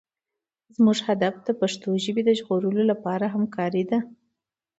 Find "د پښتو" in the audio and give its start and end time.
1.47-1.87